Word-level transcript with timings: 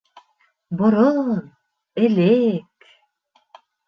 Борон, 0.77 1.29
элек 2.03 2.65